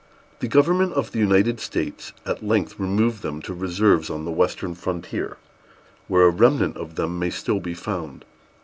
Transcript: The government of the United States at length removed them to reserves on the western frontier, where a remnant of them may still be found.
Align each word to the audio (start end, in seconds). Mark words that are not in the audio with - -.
The 0.39 0.47
government 0.47 0.93
of 0.93 1.11
the 1.11 1.19
United 1.19 1.59
States 1.59 2.11
at 2.25 2.43
length 2.43 2.79
removed 2.79 3.21
them 3.21 3.39
to 3.43 3.53
reserves 3.53 4.09
on 4.09 4.25
the 4.25 4.31
western 4.31 4.73
frontier, 4.73 5.37
where 6.07 6.23
a 6.23 6.31
remnant 6.31 6.75
of 6.75 6.95
them 6.95 7.19
may 7.19 7.29
still 7.29 7.59
be 7.59 7.75
found. 7.75 8.25